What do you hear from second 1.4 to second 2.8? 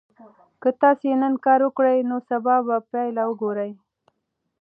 کار وکړئ نو سبا به